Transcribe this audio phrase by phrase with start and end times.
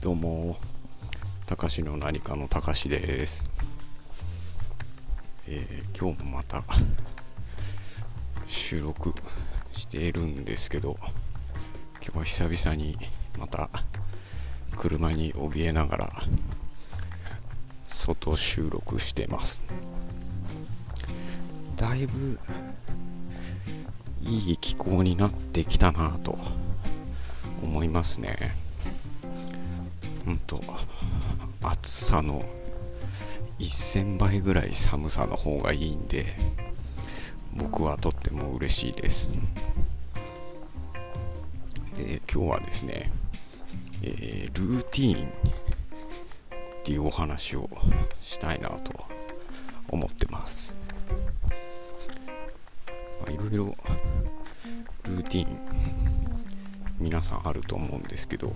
[0.00, 0.56] どうも、
[1.44, 3.50] たかしの何かのたかしです。
[5.48, 6.62] えー、今日もまた
[8.46, 9.12] 収録
[9.72, 10.96] しているんですけど、
[12.00, 12.96] 今日は久々に
[13.40, 13.70] また
[14.76, 16.12] 車に怯えながら
[17.84, 19.64] 外収録してます。
[21.74, 22.38] だいぶ
[24.22, 26.38] いい気候になってきたなと
[27.64, 28.67] 思いますね。
[30.28, 30.62] 本当
[31.62, 32.44] 暑さの
[33.58, 36.26] 1000倍ぐらい寒さの方がいいんで
[37.54, 39.38] 僕はとっても嬉しいです。
[41.96, 43.10] で今日はですね、
[44.02, 45.30] えー、ルーティーンっ
[46.84, 47.70] ていうお話を
[48.20, 48.92] したいなと
[49.88, 50.76] 思ってます。
[53.30, 53.74] いろいろ
[55.04, 55.58] ルーティーン
[56.98, 58.52] 皆さんあると思うんですけど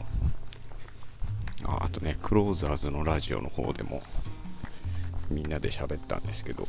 [1.65, 4.03] ああとねクローザーズのラジオの方でも
[5.31, 6.67] みんなで喋ったんですけど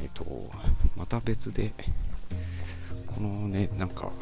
[0.00, 0.50] えっと
[0.96, 1.72] また別で
[3.14, 4.12] このねなんか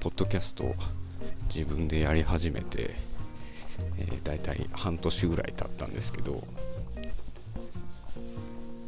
[0.00, 0.74] ポッドキャスト
[1.54, 2.94] 自分でやり始めて、
[3.98, 6.42] えー、大体半年ぐらい経ったんですけど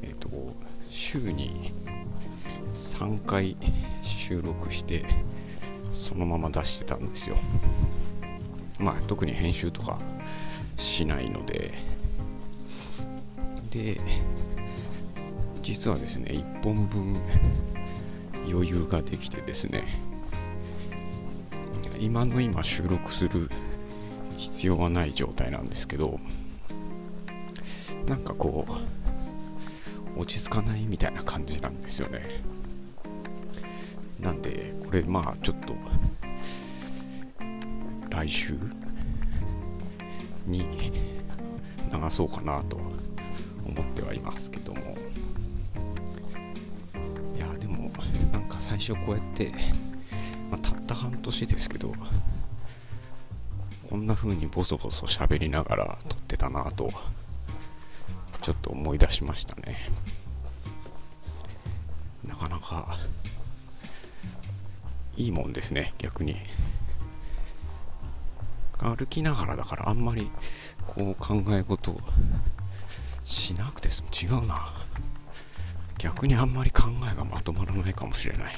[0.03, 0.29] えっと
[0.91, 1.73] 週に
[2.75, 3.57] 3回
[4.03, 5.05] 収録して
[5.91, 7.37] そのまま出してたんですよ。
[8.79, 10.01] まあ特に編集とか
[10.77, 11.73] しないので。
[13.71, 14.01] で
[15.63, 17.21] 実はですね1本分
[18.49, 20.01] 余裕ができてですね
[21.99, 23.51] 今の今収録する
[24.37, 26.21] 必要はない状態なんですけど
[28.07, 28.67] なんかこ
[30.17, 32.23] う落ち着かないみたいな感じなんですよね。
[34.21, 35.75] なんでこれまあちょっと
[38.17, 38.55] 来週
[40.47, 40.61] に
[41.93, 44.97] 流そうかなと思ってはいますけども。
[47.37, 47.91] いやでも
[48.33, 49.53] なんか最初こうやって、
[50.51, 51.93] まあ、たった半年ですけど
[53.91, 56.91] こんな風にボソボソ喋りながら撮ってたなと
[58.41, 59.77] ちょっと思い出しましたね。
[62.25, 62.99] なかなか
[65.19, 66.37] いいもんですね逆に。
[68.79, 70.31] 歩きながらだからあんまり
[70.87, 72.01] こう考え事を
[73.25, 74.09] しなくて済む。
[74.41, 74.75] 違うな。
[75.99, 78.55] 逆にあんまり考えがまとまらないかもしれない。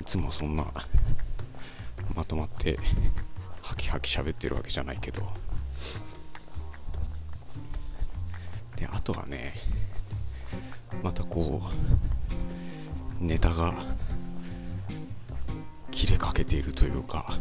[0.00, 0.64] いつもそんな
[2.14, 2.78] まとまって
[3.60, 5.22] ハキハキ喋ってるわけじゃないけど。
[8.76, 9.54] であとはね
[11.02, 11.62] またこ
[13.20, 13.74] うネタが
[15.90, 17.38] 切れかけているというか。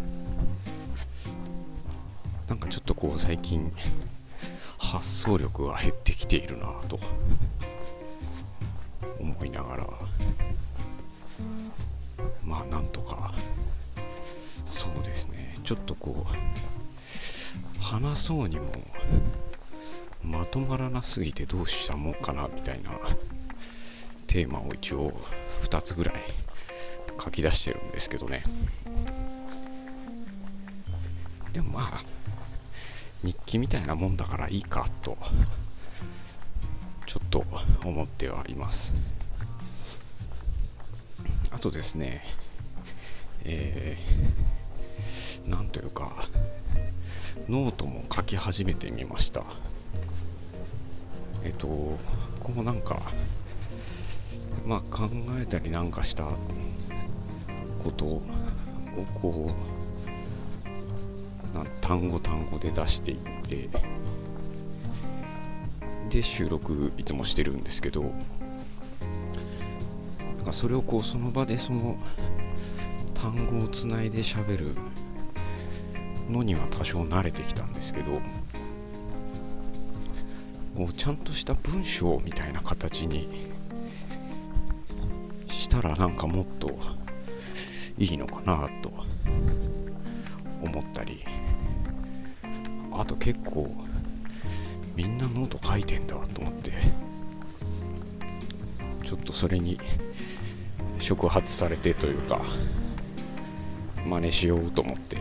[2.52, 3.72] なんかちょっとこう最近
[4.78, 7.00] 発想力が減ってきているなと
[9.18, 9.88] 思いながら。
[12.44, 13.34] まあなんとか
[14.66, 15.56] そうですね。
[15.64, 18.70] ちょっとこう話そうにも
[20.22, 22.92] まとまらなすぎてどうしたもんかなみたいな
[24.28, 25.14] テーマを一応
[25.62, 26.16] 2つぐらい
[27.18, 28.44] 書き出してるんですけどね。
[31.54, 32.04] でもまあ
[33.24, 35.18] 日記みたいなもんだからいいかと
[37.06, 37.46] ちょっと
[37.84, 38.96] 思ってはいます。
[41.52, 42.24] あとですね
[43.44, 46.28] えー、なんというか
[47.50, 49.44] ノートも書き始めてみました。
[51.44, 52.00] えっとこ
[52.58, 53.02] うなんか
[54.66, 55.10] まあ考
[55.40, 56.28] えたりなんかした
[57.84, 58.22] ことを
[59.22, 59.81] こう
[61.82, 63.70] 単語単語で出していって
[66.10, 68.04] で収録いつもしてるんですけど
[70.38, 71.98] なんかそれをこうその場でその
[73.14, 74.76] 単語をつないで喋る
[76.30, 78.22] のには多少慣れてきたんですけど
[80.76, 83.52] こうちゃんとした文章みたいな形に
[85.48, 86.72] したらなんかもっと
[87.98, 88.92] いいのかなと
[91.02, 91.24] ったり。
[92.94, 93.74] あと結構
[94.96, 96.72] みんなノート書いてんだと思って。
[99.04, 99.78] ちょっとそれに
[101.00, 102.40] 触発されてというか
[104.06, 105.18] 真似しようと思って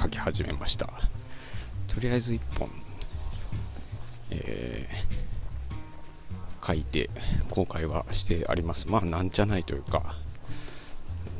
[0.00, 0.88] 書き始めました。
[1.88, 2.68] とりあえず1本、
[4.30, 7.10] えー、書いて
[7.48, 8.88] 後悔はしてあります。
[8.88, 10.14] まあなんじゃないというか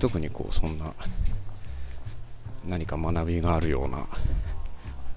[0.01, 0.95] 特にこうそんな
[2.67, 4.07] 何か学びがあるような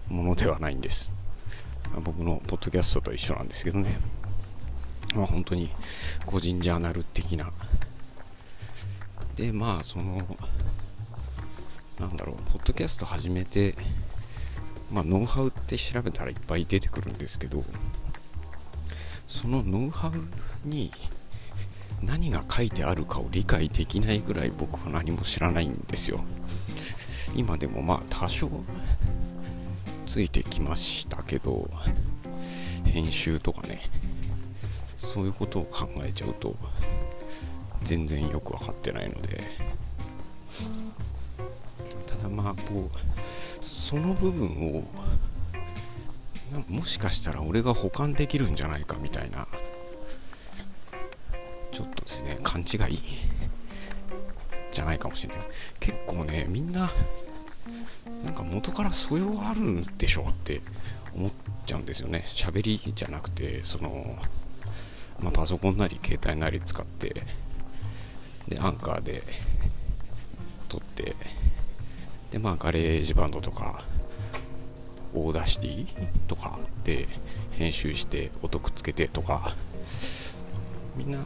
[0.07, 1.13] ものではないんです。
[2.03, 3.97] 僕のポッドキャストと一緒なんですけどね、
[5.15, 5.69] まあ、本当に
[6.25, 7.51] 個人ジャーナル的な。
[9.35, 10.37] でまあその
[11.99, 13.75] なんだろうポッドキャスト始めて
[14.91, 17.63] まあノウハウって調べたらいっぱい出てくるんですけど
[19.27, 20.13] そのノウハウ
[20.67, 20.91] に
[22.01, 26.23] 何が書いてあるかを理解できないぐらい僕は何も知らないんですよ。
[27.35, 28.49] 今でもまあ多少
[30.05, 31.69] ついてきましたけど
[32.85, 33.81] 編集とかね
[34.97, 36.55] そういうことを考えちゃうと
[37.83, 39.43] 全然よく分かってないので。
[42.07, 42.97] ただまあこう
[43.61, 44.83] その部分を
[46.69, 49.47] もしかしたら俺が保管できるんじゃないかみたいな
[51.71, 52.99] ちょっとですね勘違い
[54.71, 55.73] じゃないかもしれないです。
[55.79, 56.91] 結構ねみんな
[58.23, 60.61] なんか元から素養あるんでしょって
[61.15, 61.31] 思っ
[61.65, 62.23] ちゃうんですよね。
[62.25, 64.17] 喋りじゃなくてその、
[65.19, 67.23] まあ、パソコンなり携帯なり使って
[68.47, 69.23] でアンカーで
[70.67, 71.15] 撮って
[72.31, 73.83] でまあ GarageBand とか
[75.13, 75.87] Audacity
[76.27, 77.07] とかで
[77.51, 79.55] 編集して音くっつけてとか
[80.95, 81.19] みんな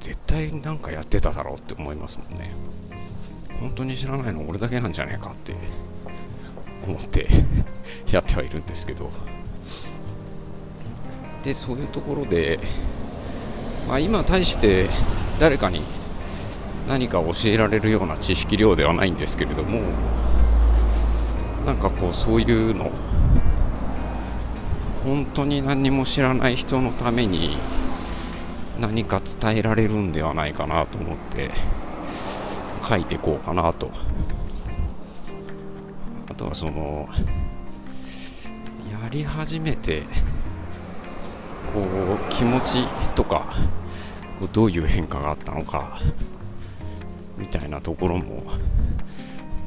[0.00, 2.52] 絶対なんかやってただろうって思いますもんね。
[3.64, 5.54] 本当に知らないの俺だけなんじゃねえかって
[6.86, 7.26] 思って
[8.12, 9.10] やってはいるんですけど。
[11.42, 12.58] でそういうところで、
[13.88, 14.88] まあ、今対して
[15.38, 15.82] 誰かに
[16.88, 19.80] 何か教えられるような知識量ではないんですけれども
[21.66, 22.90] なんかこうそういうの
[25.04, 27.58] 本当に何も知らない人のために
[28.78, 31.50] 何か伝えられるんではないかなと思って。
[32.86, 33.90] 書いていこうかなと。
[36.28, 37.08] あとはその
[38.90, 40.02] やり始めて
[41.72, 42.84] こう気持ち
[43.14, 43.54] とか
[44.52, 46.00] どういう変化があったのか
[47.38, 48.42] みたいなところも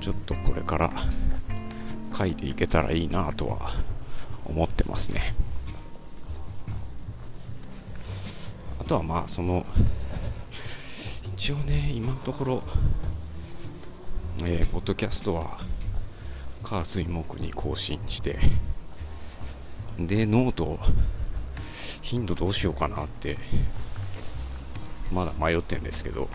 [0.01, 0.91] ちょっとこれから
[2.13, 3.71] 書いていけたらいいなとは
[4.45, 5.35] 思ってますね。
[8.79, 9.65] あとはまあその
[11.37, 12.63] 一応ね今のところ
[14.43, 15.59] えー、ポッドキャストは
[16.63, 18.39] 火水木に更新して
[19.99, 20.79] でノート
[22.01, 23.37] 頻度どうしようかなって
[25.11, 26.27] まだ迷ってるんですけど、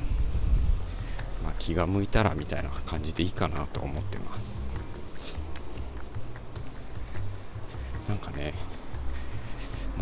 [1.42, 4.62] まあ、気が向いたらみたいな感じでいいかなと思ってます。
[8.08, 8.54] なんかね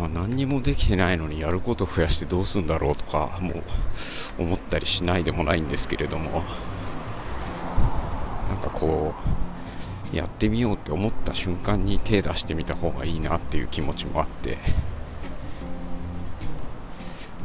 [0.01, 3.51] まあ何にもできてないのにやること増やしてどうするんだろうとかも
[4.39, 6.41] う思ったりしないでもないんですけれども。
[8.49, 9.13] なんかこ
[10.11, 14.57] うやってみようって思った瞬間に手出してみた方がいいなっていう気持ちもあって。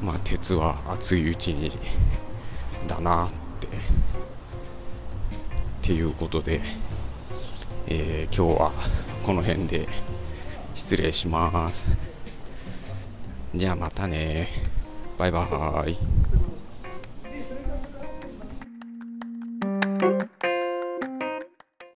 [0.02, 1.70] まあ鉄は熱いうちに
[2.88, 3.30] だなっ
[3.60, 3.66] て。
[3.66, 3.70] っ
[5.82, 6.62] ていうことで、
[7.86, 8.72] えー、今日は
[9.22, 9.86] この辺で
[10.74, 12.15] 失礼します。
[13.56, 14.48] じゃあまたね。
[15.16, 16.45] バイバーイ。